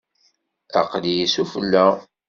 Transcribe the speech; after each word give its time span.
Aql-iyi 0.79 1.25
sufella. 1.33 1.85